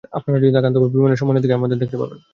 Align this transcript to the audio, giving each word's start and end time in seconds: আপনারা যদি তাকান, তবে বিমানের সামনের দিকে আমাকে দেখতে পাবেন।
আপনারা 0.17 0.37
যদি 0.41 0.51
তাকান, 0.57 0.71
তবে 0.75 0.87
বিমানের 0.93 1.19
সামনের 1.21 1.41
দিকে 1.43 1.57
আমাকে 1.57 1.79
দেখতে 1.81 1.97
পাবেন। 2.01 2.19